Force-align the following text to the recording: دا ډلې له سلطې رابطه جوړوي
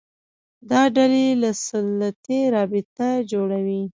دا 0.69 0.81
ډلې 0.95 1.25
له 1.41 1.51
سلطې 1.65 2.39
رابطه 2.55 3.09
جوړوي 3.31 3.81